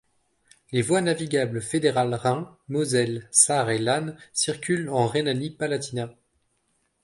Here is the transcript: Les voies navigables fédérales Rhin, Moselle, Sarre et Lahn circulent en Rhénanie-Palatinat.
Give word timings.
Les 0.71 0.81
voies 0.81 1.01
navigables 1.03 1.61
fédérales 1.61 2.15
Rhin, 2.15 2.57
Moselle, 2.69 3.27
Sarre 3.31 3.69
et 3.69 3.77
Lahn 3.77 4.17
circulent 4.33 4.89
en 4.89 5.05
Rhénanie-Palatinat. 5.05 6.15